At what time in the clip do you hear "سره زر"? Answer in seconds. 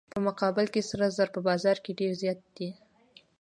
0.89-1.27